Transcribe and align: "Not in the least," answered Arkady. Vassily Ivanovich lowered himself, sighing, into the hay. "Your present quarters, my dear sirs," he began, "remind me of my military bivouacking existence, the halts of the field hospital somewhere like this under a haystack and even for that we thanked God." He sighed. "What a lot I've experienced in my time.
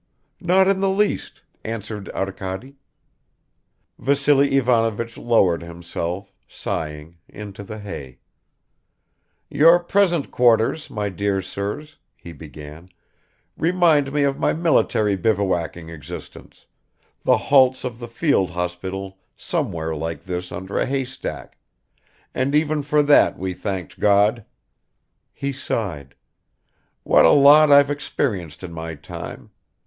"Not 0.39 0.67
in 0.67 0.79
the 0.79 0.89
least," 0.89 1.43
answered 1.63 2.09
Arkady. 2.15 2.75
Vassily 3.99 4.57
Ivanovich 4.57 5.15
lowered 5.15 5.61
himself, 5.61 6.33
sighing, 6.47 7.19
into 7.29 7.61
the 7.63 7.77
hay. 7.77 8.17
"Your 9.47 9.77
present 9.77 10.31
quarters, 10.31 10.89
my 10.89 11.09
dear 11.09 11.39
sirs," 11.39 11.97
he 12.17 12.33
began, 12.33 12.89
"remind 13.55 14.11
me 14.11 14.23
of 14.23 14.39
my 14.39 14.53
military 14.53 15.15
bivouacking 15.15 15.89
existence, 15.89 16.65
the 17.23 17.37
halts 17.37 17.83
of 17.83 17.99
the 17.99 18.07
field 18.07 18.49
hospital 18.49 19.19
somewhere 19.37 19.95
like 19.95 20.23
this 20.23 20.51
under 20.51 20.79
a 20.79 20.87
haystack 20.87 21.59
and 22.33 22.55
even 22.55 22.81
for 22.81 23.03
that 23.03 23.37
we 23.37 23.53
thanked 23.53 23.99
God." 23.99 24.45
He 25.31 25.53
sighed. 25.53 26.15
"What 27.03 27.23
a 27.23 27.29
lot 27.29 27.71
I've 27.71 27.91
experienced 27.91 28.63
in 28.63 28.73
my 28.73 28.95
time. 28.95 29.51